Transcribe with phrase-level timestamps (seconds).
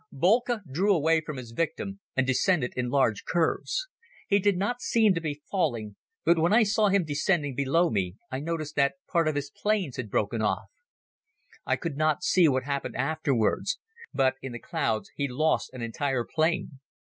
[0.11, 3.85] Boelcke drew away from his victim and descended in large curves.
[4.27, 8.15] He did not seem to be falling, but when I saw him descending below me
[8.31, 10.65] I noticed that part of his planes had broken off.
[11.67, 13.77] I could not see what happened afterwards,
[14.11, 16.79] but in the clouds he lost an entire plane.